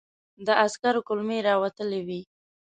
د 0.45 0.47
عسکر 0.63 0.95
کولمې 1.07 1.39
را 1.47 1.53
وتلې 1.63 1.99
وې. 2.07 2.21